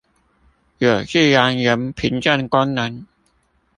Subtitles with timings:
[0.03, 0.09] 有自然
[1.55, 3.05] 人憑證功能